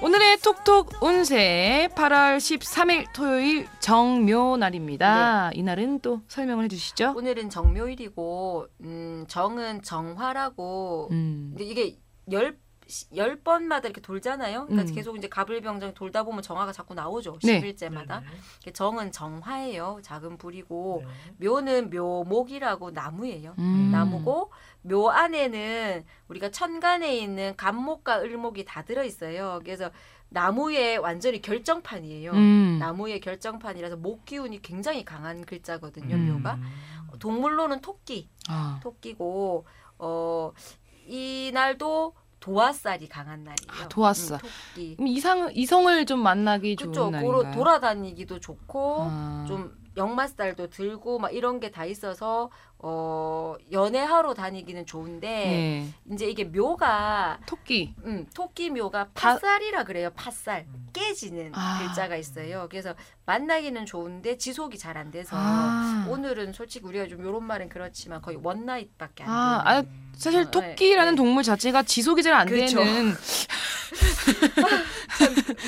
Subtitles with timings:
[0.00, 5.50] 오늘의 톡톡 운세 8월 13일 토요일 정묘 날입니다.
[5.54, 7.14] 이날은 또 설명을 해주시죠.
[7.16, 11.54] 오늘은 정묘일이고 음, 정은 정화라고 음.
[11.56, 11.96] 근데 이게
[12.30, 12.58] 열,
[13.16, 14.66] 열 번마다 이렇게 돌잖아요.
[14.66, 14.94] 그러니까 음.
[14.94, 17.38] 계속 이제 가불병정 돌다 보면 정화가 자꾸 나오죠.
[17.42, 17.60] 네.
[17.60, 18.22] 10일째마다.
[18.72, 20.00] 정은 정화예요.
[20.02, 21.04] 작은 불이고
[21.38, 21.46] 네.
[21.46, 23.54] 묘는 묘목이라고 나무예요.
[23.58, 23.90] 음.
[23.92, 24.50] 나무고
[24.82, 29.60] 묘 안에는 우리가 천간에 있는 간목과 을목이 다 들어 있어요.
[29.64, 29.90] 그래서
[30.28, 32.32] 나무의 완전히 결정판이에요.
[32.32, 32.78] 음.
[32.80, 36.16] 나무의 결정판이라서 목 기운이 굉장히 강한 글자거든요.
[36.16, 36.32] 음.
[36.34, 36.58] 묘가
[37.18, 38.80] 동물로는 토끼, 아.
[38.82, 39.64] 토끼고
[39.98, 40.52] 어
[41.06, 42.14] 이날도
[42.44, 43.84] 도화살이 강한 날이에요.
[43.84, 44.38] 아, 도화살.
[44.76, 44.94] 음.
[44.96, 46.92] 그럼 이상 이성을 좀 만나기 그쵸.
[46.92, 47.54] 좋은 날인가요?
[47.54, 49.44] 돌아다니기도 좋고 아.
[49.48, 52.50] 좀 역마살도 들고 막 이런 게 다 있어서
[52.86, 55.88] 어 연애하러 다니기는 좋은데 네.
[56.12, 57.94] 이제 이게 묘가 토끼.
[58.04, 60.10] 음, 토끼 묘가 다- 팥살이라 그래요.
[60.14, 61.78] 팥살 깨지는 아.
[61.82, 62.66] 글자가 있어요.
[62.70, 66.06] 그래서 만나기는 좋은데 지속이 잘 안 돼서 아.
[66.10, 69.36] 오늘은 솔직히 우리가 좀 요런 말은 그렇지만 거의 원나잇밖에 안 돼요.
[69.36, 69.82] 아, 아,
[70.14, 71.16] 사실 어, 토끼라는 네, 네.
[71.16, 72.76] 동물 자체가 지속이 잘안 그쵸.
[72.78, 73.14] 되는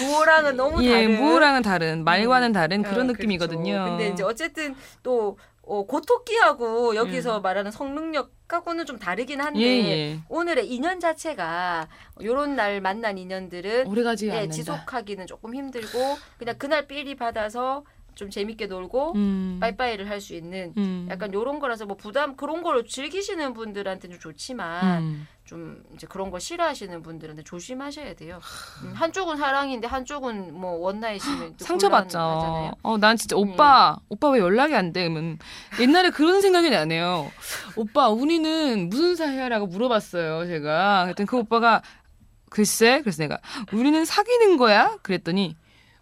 [0.00, 3.12] 무호랑은 너무 예, 다른 무호랑은 다른 말과는 다른 어, 그런 그렇죠.
[3.12, 3.84] 느낌이거든요.
[3.84, 7.42] 근데 이제 어쨌든 또 어, 고토끼하고 여기서 음.
[7.42, 10.20] 말하는 성능력하고는 좀 다르긴 한데 예, 예.
[10.28, 11.88] 오늘의 인연 자체가
[12.20, 14.54] 요런 날 만난 인연들은 오래가지 예, 않는다.
[14.54, 19.58] 지속하기는 조금 힘들고 그냥 그날 삘이 받아서 좀 재밌게 놀고 음.
[19.60, 21.08] 빠이빠이를 할 수 있는 음.
[21.10, 25.26] 약간 요런 거라서 뭐 부담 그런 걸 즐기시는 분들한테는 좀 좋지만 음.
[25.44, 28.38] 좀 이제 그런 거 싫어하시는 분들한테 조심하셔야 돼요.
[28.84, 32.74] 음, 한쪽은 사랑인데 한쪽은 뭐 원나잇이면 또 상처받죠.
[32.82, 33.40] 어, 난 진짜 음.
[33.50, 35.08] 오빠, 오빠 왜 연락이 안 돼?
[35.08, 35.38] 그러면
[35.80, 37.30] 옛날에 그런 생각이 나네요.
[37.76, 41.04] 오빠, 우리는 무슨 사이야라고 물어봤어요, 제가.
[41.06, 41.82] 그랬더니 그 오빠가
[42.50, 43.38] 글쎄, 그래서 내가
[43.72, 44.96] 우리는 사귀는 거야?
[45.02, 45.56] 그랬더니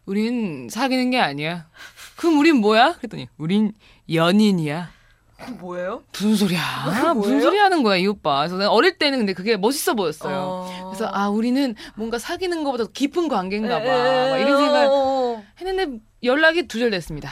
[0.06, 1.68] 우린 사귀는 게 아니야.
[2.16, 2.94] 그럼 우린 뭐야?
[2.94, 3.72] 그랬더니 우린
[4.12, 4.90] 연인이야.
[5.38, 6.02] 그 뭐예요?
[6.12, 6.60] 무슨 소리야?
[6.84, 7.40] 무슨 뭐예요?
[7.40, 8.40] 소리 하는 거야, 이 오빠.
[8.40, 10.36] 그래서 내가 어릴 때는 근데 그게 멋있어 보였어요.
[10.36, 10.90] 어.
[10.90, 13.84] 그래서 아, 우리는 뭔가 사귀는 것보다 더 깊은 관계인가 봐.
[13.84, 15.44] 에, 막 이런 생각 어, 어.
[15.58, 17.30] 했는데 연락이 두절됐습니다.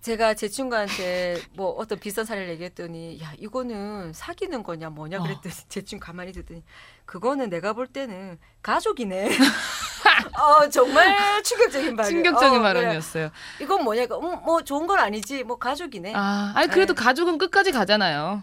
[0.00, 5.22] 제가 제 친구한테 뭐 어떤 비싼 사례를 얘기했더니 야 이거는 사귀는 거냐 뭐냐 어.
[5.22, 6.62] 그랬더니 제 친구 가만히 듣더니
[7.04, 9.28] 그거는 내가 볼 때는 가족이네.
[10.38, 12.06] 어 정말 충격적인 말.
[12.06, 12.74] 충격적인 어, 그래.
[12.74, 13.30] 발언이었어요.
[13.60, 14.04] 이건 뭐냐?
[14.04, 15.44] 음, 뭐 좋은 건 아니지.
[15.44, 16.12] 뭐 가족이네.
[16.14, 17.02] 아, 아니 그래도 네.
[17.02, 18.42] 가족은 끝까지 가잖아요.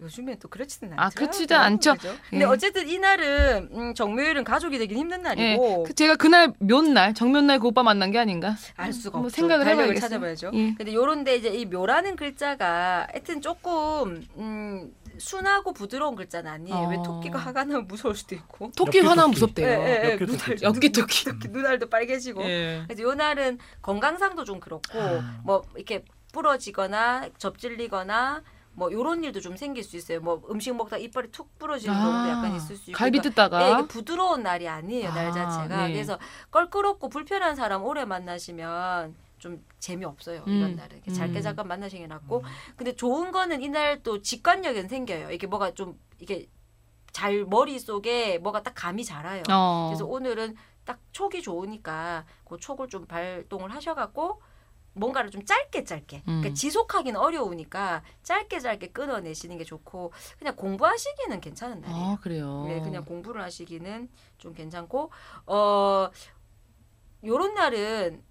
[0.00, 1.02] 요즘엔 또 그렇지는 않죠.
[1.02, 1.94] 아, 그렇지도 않죠.
[2.28, 2.48] 근데 예.
[2.48, 7.68] 어쨌든 이날은 음, 정묘일은 가족이 되긴 힘든 예, 날이고 그 제가 그날 묘날 정묘날 그
[7.68, 8.56] 오빠 만난 게 아닌가?
[8.76, 9.30] 알 수가 없죠.
[9.30, 10.08] 생각을 달력을 해봐야겠어요.
[10.10, 10.50] 찾아봐야죠.
[10.54, 10.74] 예.
[10.74, 16.76] 근데 요런데 이제 이 묘라는 글자가 하여튼 조금 음, 순하고 부드러운 글자는 아니에요.
[16.76, 16.88] 어.
[16.88, 18.70] 왜 토끼가 화가 나면 무서울 수도 있고.
[18.76, 19.30] 토끼 화나면.
[19.30, 19.66] 무섭대요.
[19.66, 20.16] 예, 예, 예.
[20.16, 20.62] 눈알.
[20.62, 21.24] 엽기 토끼.
[21.24, 22.42] 토끼 눈알도 빨개지고.
[22.44, 22.82] 예.
[22.86, 25.40] 그래서 요 날은 건강상도 좀 그렇고 아.
[25.44, 28.42] 뭐 이렇게 부러지거나 접질리거나
[28.76, 30.20] 뭐 요런 일도 좀 생길 수 있어요.
[30.20, 32.96] 뭐 음식 먹다 이빨이 툭 부러지는 경우도 약간 있을 수 있고.
[32.96, 35.86] 아, 갈비 그러니까 뜯다가 네, 이게 부드러운 날이 아니에요, 날 아, 자체가.
[35.86, 35.92] 네.
[35.92, 36.18] 그래서
[36.50, 39.14] 껄끄럽고 불편한 사람 오래 만나시면
[39.44, 40.42] 좀 재미없어요.
[40.46, 40.96] 이런 음, 날은.
[40.96, 41.42] 이렇게 짧게 음.
[41.42, 42.42] 잠깐 만나시는 게 낫고.
[42.76, 45.32] 근데 좋은 거는 이날 또 직관력은 생겨요.
[45.32, 46.48] 이게 뭐가 좀 이게
[47.12, 49.42] 잘 머릿속에 뭐가 딱 감이 자라요.
[49.50, 49.88] 어.
[49.90, 50.56] 그래서 오늘은
[50.86, 54.40] 딱 촉이 좋으니까 그 촉을 좀 발동을 하셔갖고
[54.94, 56.54] 뭔가를 좀 짧게 짧게 그러니까 음.
[56.54, 62.02] 지속하기는 어려우니까 짧게 짧게 끊어내시는 게 좋고 그냥 공부하시기는 괜찮은 날이에요.
[62.02, 62.64] 아, 그래요.
[62.66, 65.10] 네, 그냥 공부를 하시기는 좀 괜찮고
[65.46, 66.08] 어
[67.24, 68.22] 요런 날은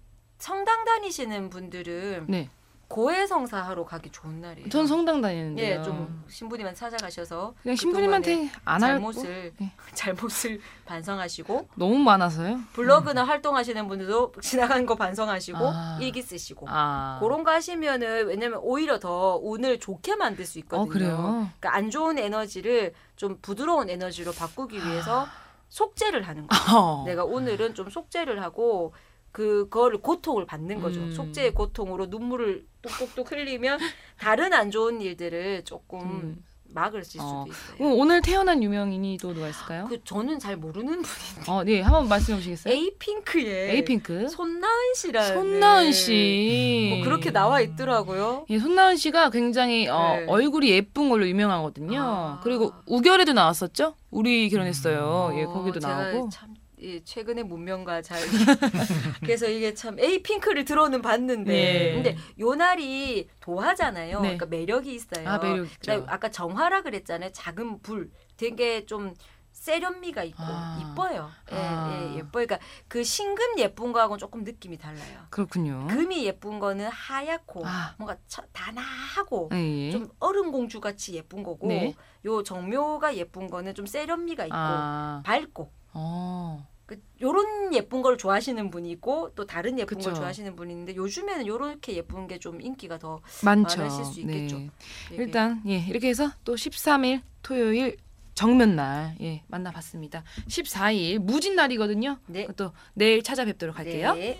[0.44, 2.50] 성당 다니시는 분들은 네.
[2.88, 4.68] 고해성사 하러 가기 좋은 날이에요.
[4.68, 5.80] 전 성당 다니는데요.
[5.80, 9.72] 예, 좀 신부님만 찾아가셔서 그냥 신부님한테 안 잘못을 네.
[9.94, 12.60] 잘못을 반성하시고 너무 많아서요.
[12.74, 15.98] 블로그나 활동하시는 분들도 지나간 거 반성하시고 아.
[16.02, 17.16] 일기 쓰시고 아.
[17.22, 20.82] 그런 거 하시면은 왜냐면 오히려 더 운을 좋게 만들 수 있거든요.
[20.82, 21.16] 어, 그래요.
[21.58, 25.26] 그러니까 안 좋은 에너지를 좀 부드러운 에너지로 바꾸기 위해서
[25.70, 26.78] 속죄를 하는 거예요.
[26.78, 27.04] 어.
[27.06, 28.92] 내가 오늘은 좀 속죄를 하고
[29.34, 31.00] 그거를 고통을 받는 거죠.
[31.00, 31.12] 음.
[31.12, 33.80] 속죄의 고통으로 눈물을 뚝뚝뚝 흘리면
[34.16, 36.44] 다른 안 좋은 일들을 조금 음.
[36.66, 37.44] 막을 수 어.
[37.48, 37.76] 있어요.
[37.76, 39.86] 그럼 오늘 태어난 유명인이 또 누가 있을까요?
[39.88, 42.72] 그 저는 잘 모르는 분인데 어, 네, 한번 말씀해 보시겠어요?
[42.72, 44.28] 에이핑크의 에이핑크.
[44.28, 46.92] 손나은 씨라는 손나은 씨.
[46.94, 48.46] 뭐 그렇게 나와 있더라고요.
[48.50, 50.26] 예, 손나은 씨가 굉장히 어, 네.
[50.28, 52.00] 얼굴이 예쁜 걸로 유명하거든요.
[52.00, 52.40] 아.
[52.44, 53.94] 그리고 우결에도 나왔었죠?
[54.12, 55.32] 우리 결혼했어요.
[55.38, 56.28] 예, 어, 거기도 제가 나오고.
[56.30, 56.53] 참
[56.84, 58.20] 이 최근의 문명과 잘
[59.20, 61.92] 그래서 이게 참 에이핑크를 들어는 봤는데 네.
[61.94, 64.20] 근데 요 날이 도화잖아요.
[64.20, 64.36] 네.
[64.36, 65.26] 그러니까 매력이 있어요.
[65.26, 66.06] 아 매력 그다음에 있죠.
[66.08, 67.32] 아까 정화라 그랬잖아요.
[67.32, 69.14] 작은 불 되게 좀
[69.52, 70.78] 세련미가 있고 아.
[70.82, 71.30] 이뻐요.
[71.52, 72.10] 예, 아.
[72.12, 72.32] 예, 예뻐.
[72.32, 75.26] 그러니까 그 신금 예쁜 거하고는 조금 느낌이 달라요.
[75.30, 75.86] 그렇군요.
[75.88, 77.94] 금이 예쁜 거는 하얗고 아.
[77.96, 79.90] 뭔가 처, 단아하고 예.
[79.90, 81.94] 좀 어른 공주 같이 예쁜 거고 네.
[82.26, 85.22] 요 정묘가 예쁜 거는 좀 세련미가 있고 아.
[85.24, 86.66] 밝고 어.
[86.86, 90.10] 그 요런 예쁜 걸 좋아하시는 분이 있고 또 다른 예쁜 그쵸.
[90.10, 93.80] 걸 좋아하시는 분이 있는데 요즘에는 요렇게 예쁜 게 좀 인기가 더 많죠.
[93.80, 94.58] 많으실 수 있겠죠.
[94.58, 94.70] 네.
[95.12, 97.96] 일단 예 이렇게 해서 또 13일 토요일
[98.34, 100.24] 정면 날 예 만나봤습니다.
[100.48, 102.18] 14일 무진 날이거든요.
[102.26, 102.46] 네.
[102.56, 104.14] 또 내일 찾아뵙도록 할게요.
[104.14, 104.38] 네.